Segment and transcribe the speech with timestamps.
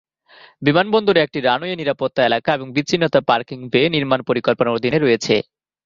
[0.61, 5.35] বিমানবন্দরে একটি রানওয়ে নিরাপত্তা এলাকা এবং বিচ্ছিন্নতা পার্কিং বে নির্মাণ পরিকল্পনার অধীনে রয়েছে।